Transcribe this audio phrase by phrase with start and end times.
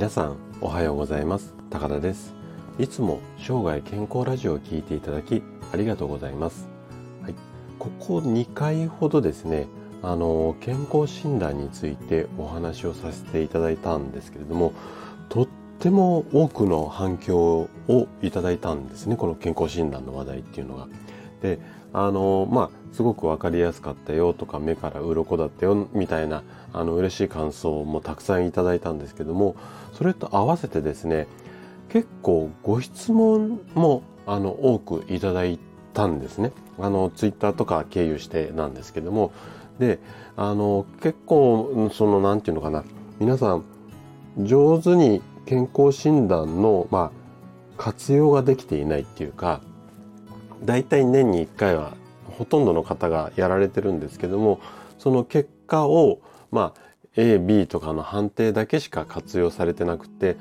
[0.00, 1.52] 皆さんおはようございます。
[1.68, 2.32] 高田です。
[2.78, 5.42] いつも生涯健康ラジオを聞いていただき
[5.74, 6.66] ありがとうございます、
[7.22, 7.34] はい、
[7.78, 9.66] ここ2回ほどですね
[10.00, 14.72] あの健康診断についてお話をさせていただいたんですけれども
[15.28, 20.88] とっても多くの反響をいただいたんですねこの健康診断の話題っていうのが。
[21.42, 21.58] で
[21.92, 29.56] あのまあすごく分かりやすかったよとか目から鱗だったよみたいなあの嬉しい感想もたくさんいただいたんですけども
[29.92, 31.26] それと合わせてですね
[31.88, 35.58] 結構ご質問もあの多くいただい
[35.92, 36.52] たんですね。
[36.78, 39.32] あのツイッターとか経由してなんですけども。
[39.80, 39.98] で
[40.36, 42.84] あの結構その何て言うのかな。
[43.18, 43.64] 皆さん
[44.38, 47.10] 上手に健康診断の、まあ、
[47.76, 49.60] 活用ができていないっていうか
[50.62, 54.60] 大体年に1回はほとんどの方がやられてるんですけども
[54.98, 56.20] その結果を
[56.50, 60.36] まあ AB とかの判定だけしか活用されてなくて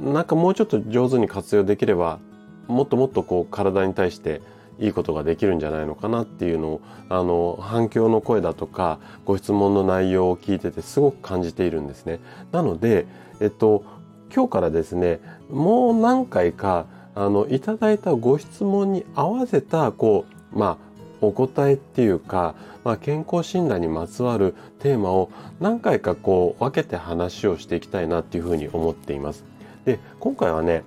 [0.00, 2.18] なんかもうちょっと上手に活用できれば
[2.66, 4.40] もっともっとこう体に対して
[4.78, 12.20] いいことができるんじゃないのかなっていうのをあの反響の声だとかご質問の内容を聞いててすごく感じているんですね。
[12.52, 13.06] なので、
[13.40, 13.84] えっと、
[14.32, 15.20] 今日からですね
[15.50, 16.86] もう何回か
[17.18, 20.24] あのいただいたご質問に合わせたこ
[20.54, 20.88] うまあ
[21.20, 29.44] お答えっていうか、まあ、健康診断にまつわるテーマを何回かこう分けて話をしていきたいなっていうふうに思っています。
[29.84, 30.84] で今回はね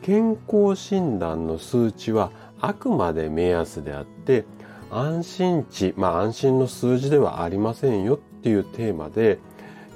[0.00, 2.30] 健康診断の数値は
[2.62, 4.46] あくまで目安であって
[4.90, 9.38] 安心値まあ安心の数字ではありませんよっていうテーマで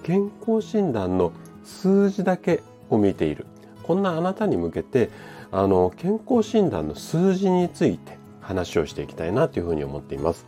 [0.02, 1.32] 健康診断の
[1.64, 3.46] 数字だけを見ている
[3.82, 5.10] こんなあなたに向けて
[5.50, 10.46] あの健康診断の数字について話をしていきたいなというふうに思っています。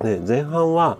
[0.00, 0.98] で前半は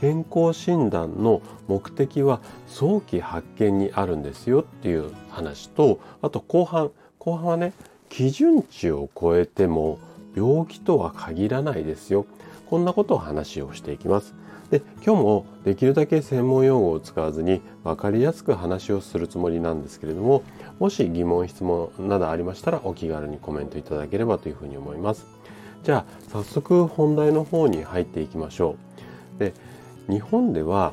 [0.00, 7.72] 健康診断の目的は早期発見にあるんですよっていう話とあと後半後半はね
[8.10, 9.98] 基準値を超えても
[10.36, 12.26] 病気とは限らないですよ
[12.66, 14.34] こんなことを話をしていきます。
[14.70, 20.42] で今日もできるだけ専門用語を使わずに分かりやすく話をするつもりなんですけれども
[20.78, 25.26] もし疑問質問などありましたらお気軽にコメントいただければというふうに思います。
[25.84, 28.76] じゃあ早速本題の方に入っていきましょ
[29.36, 29.38] う。
[29.38, 29.52] で
[30.08, 30.92] 日本では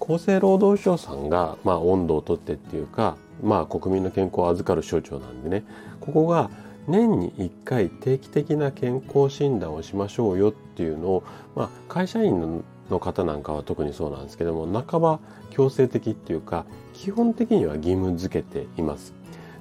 [0.00, 5.64] 厚生労働省さんが、まあ、温度をとってっていうか、まあ、国民の健康を預かる省庁なんでね
[6.00, 6.50] ここが
[6.88, 15.20] 年に1回定期的な健康診断をしましょうよっていうのを、まあ、会社員の方なんかは特にそうなんですけども半ば
[15.50, 19.14] 強制的っていうか基本的には義務付けています。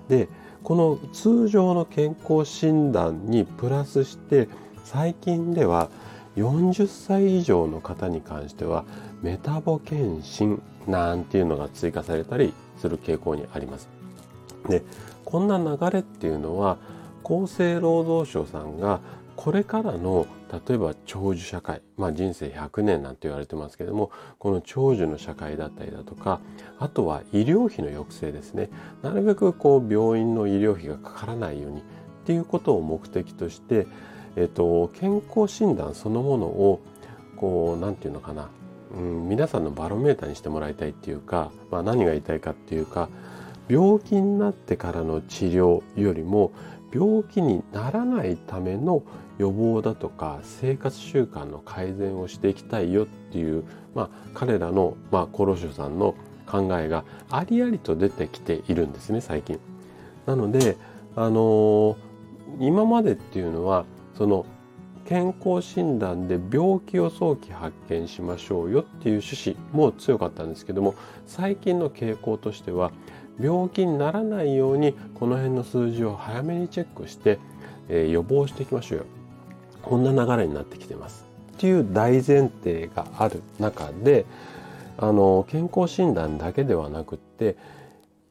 [0.08, 0.28] で
[0.64, 4.50] この通常の健康診断にプラスして
[4.84, 5.90] 最近では
[6.36, 8.86] 40歳以上の方に関しては
[9.22, 13.90] メタボ検診なんていうのが追加されたりする傾向にあります。
[14.68, 14.84] で
[15.26, 16.78] こんな流れっていうのは
[17.24, 19.00] 厚生労働省さんが
[19.36, 26.42] これからの例えば長寿社会、まあ、人生100年なんて言われてますけどもこの長寿の社会だったりだとか
[26.80, 28.70] あとは医療費の抑制ですね。
[29.04, 31.84] なるべくこう病院の医療費がかからないようにっ
[32.26, 33.88] ていうことを目的として、
[34.36, 36.82] えっと、健康診断そのものを
[37.36, 38.50] こう何て言うのかな、
[38.96, 43.10] うん、皆さんのバロメーターにしてもらいたいっていうか、まあ、何が言いたいかっていうか
[43.70, 46.52] 病気になってからの治療よりも
[46.92, 49.04] 病気にならないための
[49.38, 53.64] 予防だとか生活習慣の改善をしていきたいよっていう、
[53.96, 59.60] まあ、彼らの、まあ、厚労省さんの考えがありありと出てきているんですね最近。
[60.26, 60.78] なので、
[61.16, 61.96] あのー、
[62.60, 63.86] 今までっていうのは
[64.16, 64.46] その
[65.06, 70.94] 健康診断で病気を早期発見しましょうよっていう趣旨も強かったんですけども
[71.26, 72.92] 最近の傾向としては
[73.40, 77.40] 病気にならないようにこの辺の数字を早めにチェックして、
[77.88, 79.06] えー、予防していきましょうよ。
[79.82, 81.26] こんな流れになってきてます。
[81.54, 84.26] っていう大前提がある中で
[84.98, 87.58] あの健康診断だけではなくって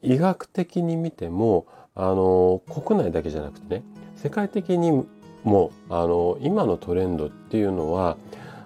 [0.01, 3.83] 医学的に見てもあの国内だけじゃなくてね
[4.15, 5.05] 世界的に
[5.43, 8.17] もあの今のトレンドっていうのは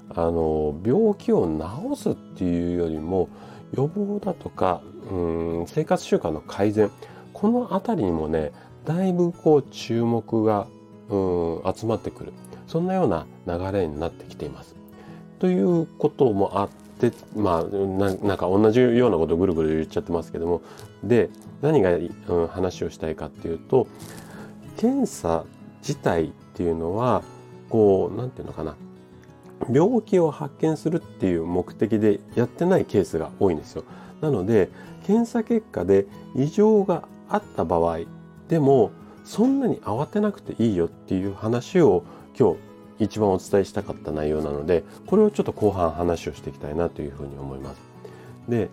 [0.10, 1.48] あの病気を
[1.96, 3.30] 治すっていうよりも
[3.74, 6.92] 予防だとかうん生活習慣の改善
[7.34, 8.52] この辺りにもね
[8.86, 10.68] だいぶこう注目が
[11.10, 12.34] うん集まってくる
[12.68, 14.76] そんなような流れになってきています。
[15.40, 16.70] ということもあっ
[17.00, 20.62] てまあなんか同じようなことをぐるぐる言っちゃってますけども
[21.04, 21.30] で
[21.62, 23.88] 何が、うん、話をしたいかっていうと
[24.78, 25.44] 検査
[25.82, 27.24] 自体っていうのは
[27.70, 28.76] こう何て言うのかな
[29.70, 33.84] 病気を発見するっていう目的でやってないケースが多いんですよ。
[34.24, 34.70] なので
[35.06, 38.00] 検査結果で異常があった場合
[38.48, 38.92] でも
[39.26, 42.06] そんなに慌てなくていいよっていう話を
[42.40, 42.58] 今日
[43.00, 47.82] 一番お伝えしたかった内容なのでこれをちょっと後半話をしていきたいなというふうに思います。
[48.48, 48.70] で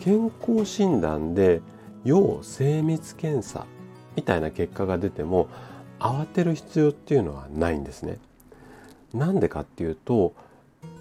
[0.00, 1.60] 健康診断で
[2.04, 3.66] 要精密検査
[4.14, 5.48] みたいな結果が出ても
[5.98, 8.18] 慌てる必要っていうのはないんですね。
[9.12, 10.34] なんでかっていうと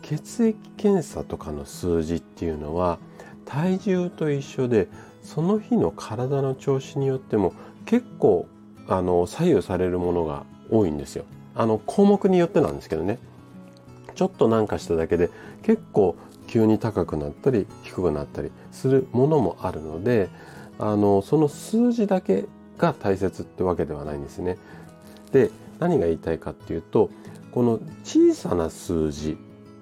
[0.01, 2.99] 血液検査とかの数字っていうのは
[3.45, 4.87] 体重と一緒で
[5.23, 7.53] その日の体の調子によっても
[7.85, 8.47] 結構
[8.87, 11.25] あの左右されるものが多いんですよ。
[11.55, 13.19] あの項目によってなんですけどね。
[14.13, 15.29] ちょっとなんかしただけで
[15.63, 16.15] 結構
[16.47, 20.29] 急に高くなったり低くなったりするものもあるので
[20.79, 22.45] あのその数字だけ
[22.77, 24.57] が大切ってわけではないんですね。
[25.31, 27.09] で何が言いたいかっていうと
[27.51, 29.37] この小さな数字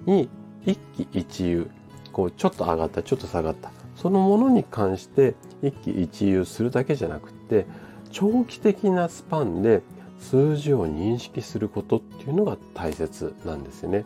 [0.06, 0.28] に
[0.64, 1.70] 一喜一憂
[2.14, 7.66] こうちょっと上がったちょっと下がったそのものに関して一喜一憂するだけじゃなくて
[8.12, 9.82] 長期的なスパンで
[10.20, 14.04] 数字を認識することっていうのが大切なんですよね。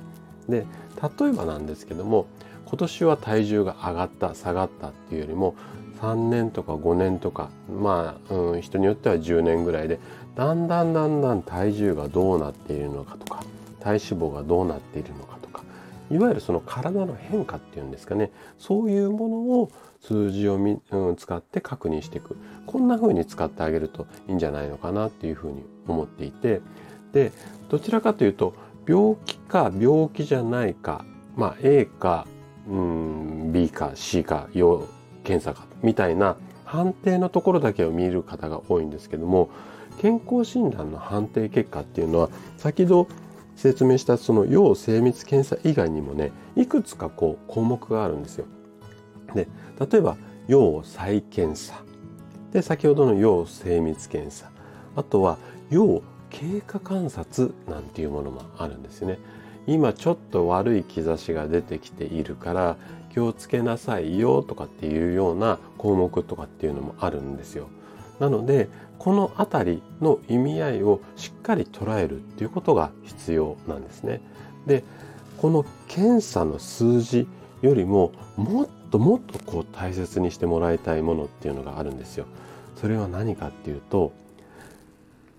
[0.49, 0.66] で
[1.20, 2.26] 例えばなんですけども
[2.64, 5.55] 今年は体重が上がった下がったっていうよりも
[6.00, 10.00] 3年とか5年とかまあ、うん、人によっては10年ぐらいで
[10.34, 13.44] だんだんだんだん体重がどうなっているのかとか
[13.81, 15.25] 体脂肪がどうなっているの
[16.10, 18.31] いわゆるその体の変化っていうんですかね。
[18.58, 19.70] そういうものを
[20.00, 22.37] 数字をみ、うん、使って確認していく。
[22.66, 26.60] こんな風に使ってあげるといいんじゃないのかなっていうふうに思っていて。
[27.12, 27.32] で
[27.69, 28.55] どちらかというと
[28.87, 31.05] 病気か病気じゃないか
[31.37, 32.26] まあ A か
[32.69, 34.87] うん B か C か要
[35.25, 39.49] 検査かみたいな判定のところだけを見る方が多いんですけども
[40.00, 43.08] 健康診断の判定結果っていうのは先ほど
[43.58, 48.46] 説明したその要精密検査以外にもねいくつかこう項目があるんですよ。
[49.34, 49.49] で
[49.90, 50.16] 例えば
[50.46, 51.82] 要再検査
[52.52, 54.50] で先ほどの要精密検査
[54.94, 55.38] あとは
[55.70, 59.19] 要経過観察なんていうものもあるんですね。
[59.66, 62.76] 今ちょっと悪い兆しが出てきているから
[63.12, 67.69] 気をつけなさいよとかっていうような項目とかっていうのもあるんですよ。
[68.20, 68.69] なので
[68.99, 74.21] この辺りの意味合いをしっかり捉えるっていうことが必要なんですね。
[74.67, 74.85] で
[75.39, 77.29] この検査の数字
[77.62, 82.27] よりももっともっとこう大切にしてもらいたいものっていうのがあるんですよ。
[82.77, 84.12] それは何かっていうと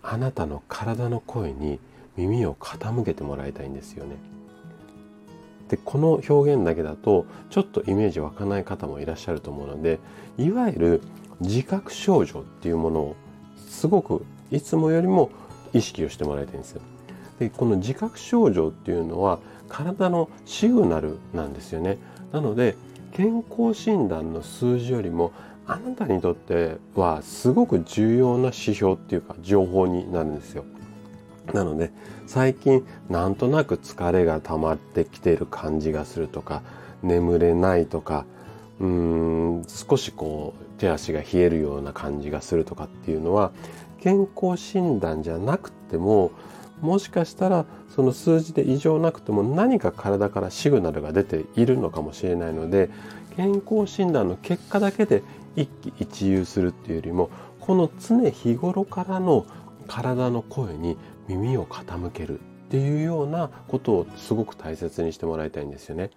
[0.01, 1.79] あなたの体の声に
[2.17, 4.15] 耳を傾けてもらいたいんですよね。
[5.69, 9.99] でこの表現だけだとちょっとイメージ湧かない方もいらっしゃると思うので
[10.37, 11.01] いわゆる
[11.41, 13.15] 自覚症状っていうものを
[13.69, 15.29] すごくいつもよりも
[15.71, 16.81] 意識をしてもらいたいんですよ。
[17.39, 19.39] でこの自覚症状っていうのは
[19.69, 21.97] 体のシグナルなんですよね。
[22.33, 22.75] なので
[23.13, 25.31] 健康診断の数字よりも
[25.67, 30.65] あなたにとってはすごく重要な指標っていうか情報になるんですよ。
[31.53, 31.91] なので
[32.27, 36.61] 最近なんとなく疲れが溜まってきている感じがするとか
[37.01, 38.25] 眠れないとか
[38.79, 43.51] うーん少しこう手足が冷えるような感じがするとかっていうのは
[44.01, 46.31] 健康診断じゃなくても
[46.81, 52.89] もしかしたらその数字で異常なくても何か体からシグナルが出ているのかもしれないので
[53.35, 55.23] 健康診断の結果だけで
[55.55, 59.45] 一喜一憂するっていうよりもこの常日頃からの
[59.87, 66.11] 体の声に耳を傾けるっていうようなことをすごく大切にしてもらいたいんですよね。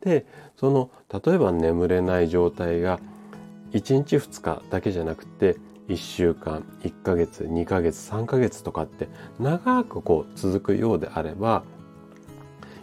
[0.00, 0.90] でその
[1.24, 3.00] 例えば眠れない状態が
[3.74, 5.56] 1日2日だけじゃなくて
[5.88, 11.62] 1週間1ヶ月2ヶ月3ヶ月とかって長くこう続くようであれば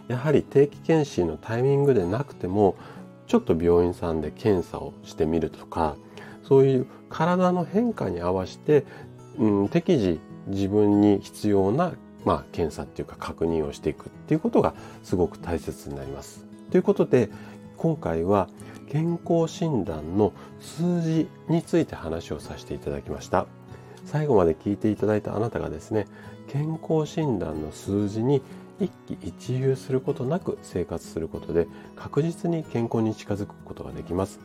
[0.08, 2.76] やはり定期検診のタイミングでなくても
[3.26, 5.96] ちょっと病院さんで検査をしてみるとか
[6.44, 8.84] そういう体の変化に合わせて、
[9.38, 11.92] うん、適時自分に必要な、
[12.24, 16.44] まあ、検査っていうか確認をしていくっていうことがすごく大切になります。
[16.70, 17.30] ということで
[17.82, 18.48] 今回は
[18.92, 23.48] 健康診断の数字について話をさせていただきました。
[24.04, 26.06] 最後まで聞いていただいたあなたがですね、
[26.46, 28.40] 健康診断の数字に
[28.78, 34.38] 一喜一憂することなく生活することで確実に健康に近づくことができます。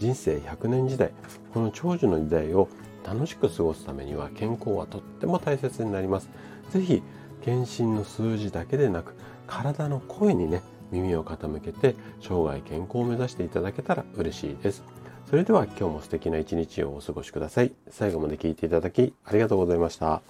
[0.00, 1.12] 人生100年時代、
[1.54, 2.66] この長寿の時代を
[3.06, 6.28] 楽しく過ごすためには健康はとっても大切になります。
[6.70, 7.04] ぜひ、
[7.44, 9.14] 検診の数字だけでなく、
[9.46, 14.82] 体の声にね、耳を傾けて生涯健康を目指していただけたら嬉しいです。
[15.28, 17.72] それでは今日も素敵な一日をお過ごしください。
[17.90, 20.22] 最後まで聞いていただきありがとうございました。